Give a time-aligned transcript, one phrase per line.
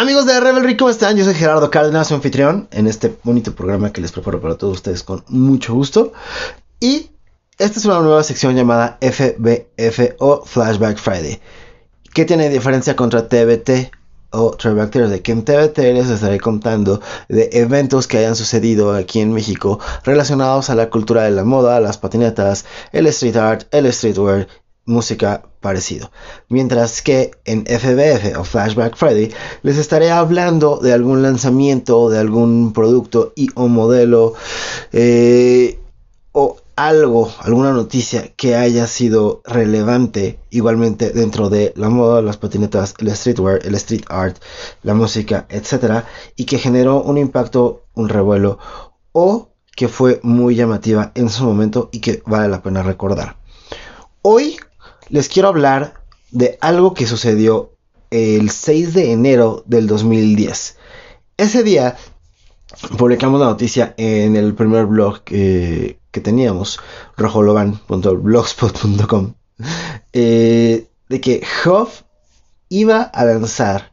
[0.00, 1.16] Amigos de Rebelry, ¿cómo están?
[1.16, 4.74] Yo soy Gerardo Cárdenas, su anfitrión en este bonito programa que les preparo para todos
[4.74, 6.12] ustedes con mucho gusto.
[6.78, 7.10] Y
[7.58, 11.40] esta es una nueva sección llamada FBF o Flashback Friday.
[12.14, 13.90] ¿Qué tiene diferencia contra TBT
[14.30, 15.18] o Throwback Thursday?
[15.18, 20.70] Que en TBT les estaré contando de eventos que hayan sucedido aquí en México relacionados
[20.70, 24.46] a la cultura de la moda, las patinetas, el street art, el streetwear
[24.88, 26.10] música parecido.
[26.48, 29.30] Mientras que en FBF o Flashback Friday
[29.62, 34.34] les estaré hablando de algún lanzamiento, de algún producto y o modelo
[34.92, 35.78] eh,
[36.32, 42.94] o algo, alguna noticia que haya sido relevante igualmente dentro de la moda, las patinetas,
[42.98, 44.36] el streetwear, el street art,
[44.84, 48.58] la música, etcétera, y que generó un impacto, un revuelo
[49.10, 53.36] o que fue muy llamativa en su momento y que vale la pena recordar.
[54.22, 54.56] Hoy
[55.10, 55.94] les quiero hablar
[56.30, 57.72] de algo que sucedió
[58.10, 60.76] el 6 de enero del 2010.
[61.36, 61.96] Ese día
[62.96, 66.80] publicamos la noticia en el primer blog que, teníamos,
[67.16, 69.34] rojologan.blogspot.com,
[70.12, 72.02] eh, de que Hoff
[72.68, 73.92] iba a lanzar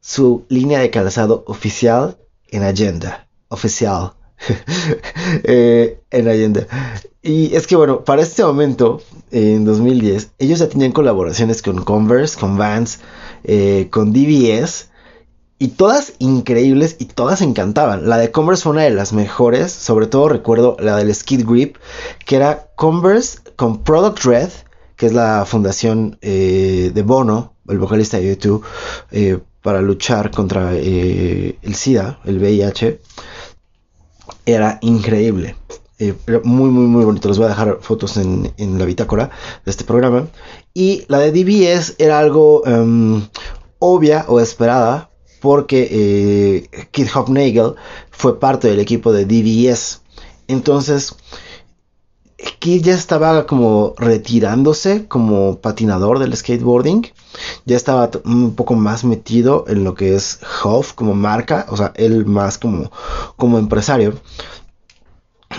[0.00, 3.26] su línea de calzado oficial en Agenda.
[3.48, 4.12] Oficial.
[5.44, 6.66] Eh, en Agenda.
[7.22, 12.38] Y es que bueno, para este momento, en 2010, ellos ya tenían colaboraciones con Converse,
[12.38, 13.00] con Vans,
[13.44, 14.90] eh, con DBS.
[15.58, 18.08] Y todas increíbles y todas encantaban.
[18.08, 19.70] La de Converse fue una de las mejores.
[19.70, 21.76] Sobre todo recuerdo la del Skid Grip.
[22.26, 24.48] Que era Converse con Product Red.
[24.96, 28.64] Que es la fundación eh, de Bono, el vocalista de YouTube.
[29.12, 33.00] Eh, para luchar contra el SIDA, el VIH.
[34.46, 35.56] Era increíble.
[35.98, 37.28] Eh, muy, muy, muy bonito.
[37.28, 39.30] Les voy a dejar fotos en, la bitácora
[39.64, 40.26] de este programa.
[40.74, 43.22] Y la de DBS era algo em,
[43.78, 47.74] obvia o esperada porque eh, Kid Hopnagel
[48.10, 50.00] fue parte del equipo de DBS.
[50.48, 51.14] Entonces,
[52.58, 57.12] Kid ya estaba como retirándose como patinador del skateboarding.
[57.64, 61.92] Ya estaba un poco más metido en lo que es Hoff como marca, o sea,
[61.96, 62.90] él más como,
[63.36, 64.14] como empresario.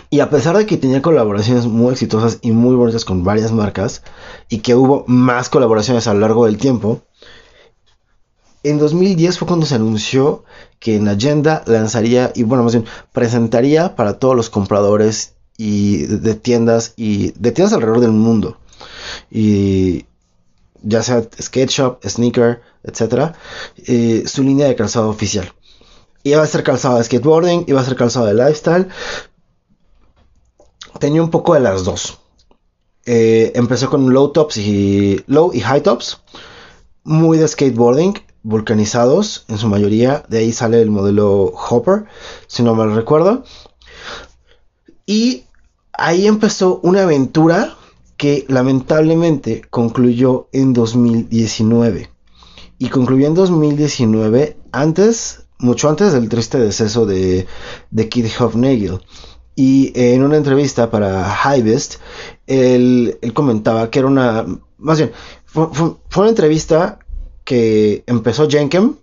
[0.09, 4.03] Y a pesar de que tenía colaboraciones muy exitosas y muy bonitas con varias marcas,
[4.49, 7.01] y que hubo más colaboraciones a lo largo del tiempo,
[8.63, 10.45] en 2010 fue cuando se anunció
[10.79, 16.35] que en Agenda lanzaría, y bueno, más bien, presentaría para todos los compradores y de
[16.35, 18.57] tiendas y de tiendas alrededor del mundo.
[19.29, 20.05] Y
[20.83, 23.33] ya sea skate shop, sneaker, etc.
[23.87, 25.51] Eh, su línea de calzado oficial.
[26.23, 28.87] Iba a ser calzado de skateboarding, iba a ser calzado de lifestyle,
[30.99, 32.19] tenía un poco de las dos.
[33.05, 36.21] Eh, empezó con low tops y low y high tops,
[37.03, 40.23] muy de skateboarding, vulcanizados en su mayoría.
[40.29, 42.05] De ahí sale el modelo Hopper,
[42.47, 43.43] si no mal recuerdo.
[45.05, 45.43] Y
[45.91, 47.75] ahí empezó una aventura
[48.23, 52.09] que lamentablemente concluyó en 2019.
[52.77, 57.47] Y concluyó en 2019 antes, mucho antes del triste deceso de,
[57.91, 59.01] de Kid Hofnagel.
[59.57, 61.95] Y en una entrevista para Highbest,
[62.47, 64.45] él, comentaba que era una.
[64.77, 65.11] Más bien,
[65.43, 65.67] fue,
[66.15, 66.99] una entrevista
[67.43, 68.95] que empezó Jenkem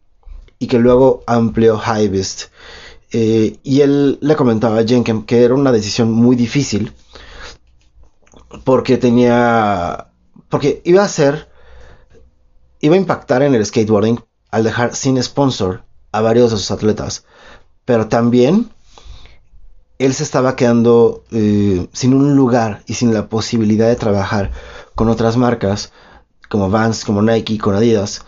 [0.59, 2.45] y que luego amplió Highbest.
[3.13, 6.95] Eh, y él le comentaba a Jenkem que era una decisión muy difícil
[8.65, 10.09] porque tenía.
[10.49, 11.49] Porque iba a ser.
[12.81, 17.25] Iba a impactar en el skateboarding al dejar sin sponsor a varios de sus atletas.
[17.85, 18.71] Pero también
[19.99, 24.51] él se estaba quedando eh, sin un lugar y sin la posibilidad de trabajar
[24.95, 25.93] con otras marcas
[26.49, 28.25] como Vans, como Nike, con Adidas,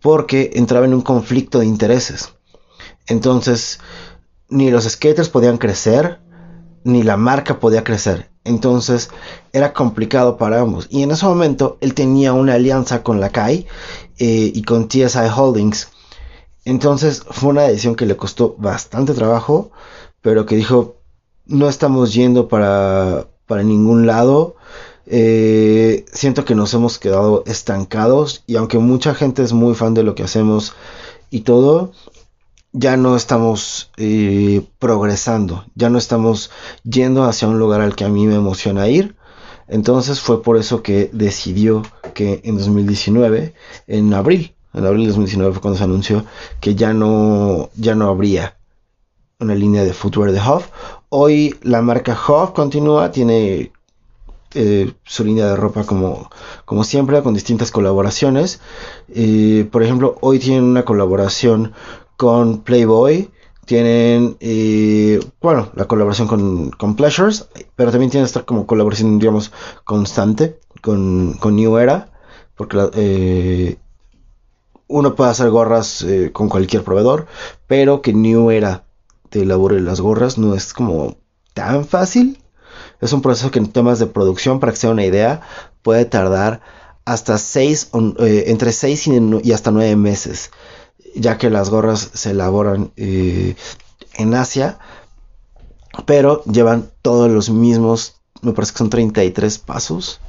[0.00, 2.34] porque entraba en un conflicto de intereses.
[3.06, 3.80] Entonces,
[4.48, 6.20] ni los skaters podían crecer,
[6.88, 8.30] ni la marca podía crecer.
[8.44, 9.10] Entonces,
[9.52, 10.88] era complicado para ambos.
[10.90, 13.66] Y en ese momento, él tenía una alianza con la CAI
[14.18, 15.90] eh, y con TSI Holdings.
[16.64, 19.70] Entonces, fue una decisión que le costó bastante trabajo,
[20.22, 20.96] pero que dijo,
[21.44, 24.56] no estamos yendo para, para ningún lado.
[25.06, 30.02] Eh, siento que nos hemos quedado estancados y aunque mucha gente es muy fan de
[30.02, 30.74] lo que hacemos
[31.30, 31.92] y todo,
[32.72, 36.50] ya no estamos eh, progresando, ya no estamos
[36.84, 39.16] yendo hacia un lugar al que a mí me emociona ir.
[39.68, 41.82] Entonces fue por eso que decidió
[42.14, 43.54] que en 2019,
[43.86, 46.24] en abril, en abril de 2019 fue cuando se anunció
[46.60, 48.56] que ya no, ya no habría
[49.40, 50.68] una línea de footwear de Huff.
[51.10, 53.72] Hoy la marca Huff continúa, tiene
[54.54, 56.30] eh, su línea de ropa como,
[56.64, 58.60] como siempre, con distintas colaboraciones.
[59.14, 61.74] Eh, por ejemplo, hoy tienen una colaboración
[62.18, 63.30] con Playboy.
[63.64, 69.52] Tienen, eh, bueno, la colaboración con, con, Pleasures, pero también tienen esta como colaboración, digamos,
[69.84, 72.10] constante con, con New Era,
[72.56, 73.78] porque
[74.86, 77.26] uno puede hacer gorras con cualquier proveedor,
[77.66, 78.84] pero que New Era
[79.28, 81.16] te elabore las gorras no es como
[81.54, 82.42] tan fácil.
[83.00, 85.40] Es un proceso que en temas de producción, para que sea una idea,
[85.82, 86.60] puede tardar
[87.04, 89.08] hasta 6, eh, entre 6
[89.42, 90.50] y, hasta 9 meses,
[91.14, 93.54] ya que las gorras se elaboran eh,
[94.14, 94.78] en Asia,
[96.06, 100.20] pero llevan todos los mismos, me parece que son 33 pasos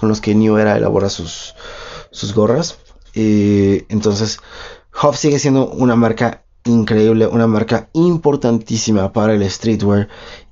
[0.00, 1.54] con los que New Era elabora sus,
[2.10, 2.78] sus gorras.
[3.14, 4.38] Entonces,
[5.02, 10.08] Hoff sigue siendo una marca increíble, una marca importantísima para el streetwear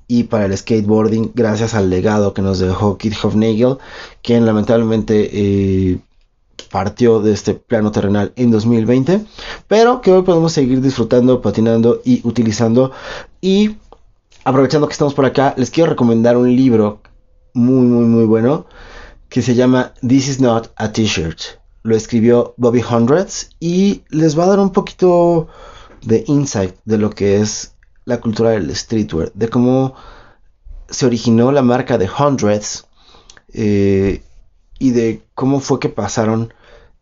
[0.09, 3.79] y para el skateboarding gracias al legado que nos dejó Kit Hofnagel,
[4.23, 5.99] quien lamentablemente eh,
[6.76, 9.25] partió de este plano terrenal en 2020,
[9.67, 12.93] pero que hoy podemos seguir disfrutando, patinando y utilizando.
[13.40, 13.78] Y
[14.44, 17.00] aprovechando que estamos por acá, les quiero recomendar un libro
[17.55, 18.67] muy, muy, muy bueno
[19.31, 21.40] que se llama This is not a t-shirt.
[21.82, 25.49] Lo escribió Bobby Hundreds y les va a dar un poquito
[26.02, 27.75] de insight de lo que es
[28.05, 29.94] la cultura del streetwear, de cómo
[30.90, 32.87] se originó la marca de Hundreds
[33.55, 34.22] eh,
[34.79, 36.52] y de cómo fue que pasaron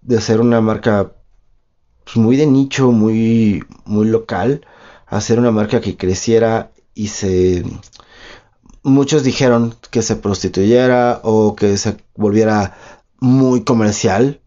[0.04, 1.12] de ser una marca
[2.04, 4.66] pues, muy de nicho, muy, muy local,
[5.06, 7.64] a ser una marca que creciera y se...
[8.82, 12.76] Muchos dijeron que se prostituyera o que se volviera
[13.18, 14.40] muy comercial.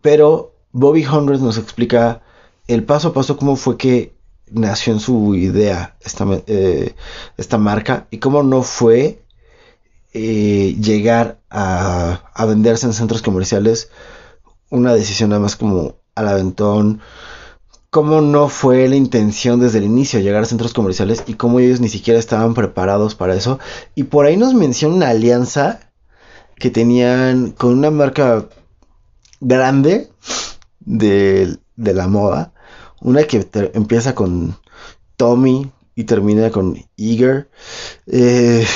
[0.00, 2.22] Pero Bobby Hundreds nos explica
[2.66, 4.14] el paso a paso cómo fue que
[4.50, 6.94] nació en su idea esta, eh,
[7.36, 9.23] esta marca y cómo no fue
[10.14, 13.90] eh, llegar a, venderse en centros comerciales
[14.70, 17.00] una decisión nada más como al aventón
[17.90, 21.80] cómo no fue la intención desde el inicio llegar a centros comerciales y cómo ellos
[21.80, 23.58] ni siquiera estaban preparados para eso
[23.94, 25.80] y por ahí nos menciona una alianza
[26.56, 28.48] que tenían con una marca
[29.40, 30.10] grande
[30.80, 32.54] de, de la moda
[33.04, 34.56] una que empieza con
[35.16, 37.48] Tommy y termina con Eager.
[38.06, 38.66] Eh,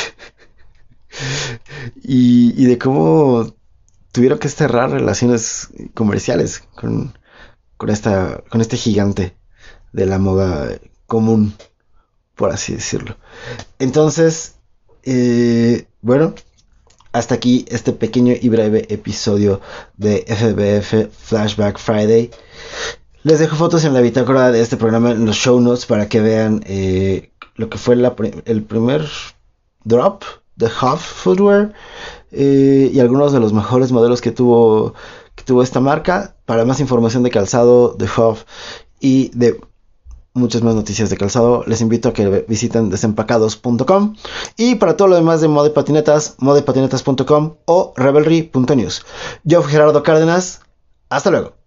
[2.03, 3.55] y, de cómo
[4.13, 7.17] tuvieron que cerrar relaciones comerciales con,
[7.77, 9.37] con, esta, con este gigante
[9.93, 11.55] de la moda común,
[12.35, 13.17] por así decirlo.
[13.79, 14.57] Entonces,
[15.05, 16.35] eh, bueno,
[17.13, 19.61] hasta aquí este pequeño y breve episodio
[19.97, 22.31] de FBF Flashback Friday.
[23.23, 26.21] Les dejo fotos en la bitácora de este programa, en los show notes, para que
[26.21, 29.09] vean eh, lo que fue el primer
[29.85, 30.23] drop
[30.59, 31.73] de Huff Footwear
[32.33, 34.95] eh, y algunos de los mejores modelos que tuvo,
[35.35, 36.37] que tuvo esta marca.
[36.45, 38.45] Para más información de calzado, de Huff
[39.01, 39.61] y de
[40.35, 44.15] muchas más noticias de calzado, les invito a que visiten desempacados.com
[44.57, 49.05] y para todo lo demás de Mode Patinetas, modepatinetas.com o revelry.news.
[49.45, 50.61] Yo fui Gerardo Cárdenas,
[51.09, 51.58] hasta luego.